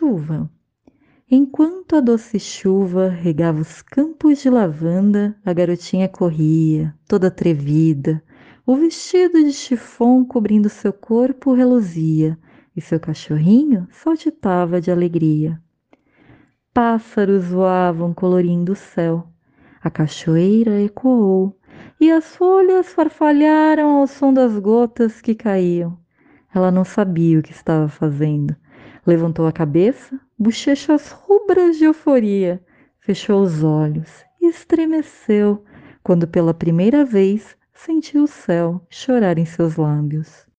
[0.00, 0.50] chuva.
[1.30, 8.22] Enquanto a doce chuva regava os campos de lavanda, a garotinha corria, toda atrevida.
[8.66, 12.38] O vestido de chifão cobrindo seu corpo reluzia
[12.74, 15.60] e seu cachorrinho saltitava de alegria.
[16.72, 19.28] Pássaros voavam colorindo o céu.
[19.82, 21.54] A cachoeira ecoou
[22.00, 25.98] e as folhas farfalharam ao som das gotas que caíam.
[26.54, 28.56] Ela não sabia o que estava fazendo.
[29.06, 32.62] Levantou a cabeça, bochechas rubras de euforia,
[33.00, 35.64] fechou os olhos e estremeceu
[36.02, 40.49] quando pela primeira vez sentiu o céu chorar em seus lábios.